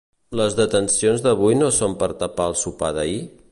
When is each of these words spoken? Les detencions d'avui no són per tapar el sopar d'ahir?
Les 0.39 0.55
detencions 0.59 1.25
d'avui 1.27 1.59
no 1.61 1.69
són 1.77 1.95
per 2.01 2.11
tapar 2.25 2.51
el 2.53 2.59
sopar 2.65 2.93
d'ahir? 2.99 3.21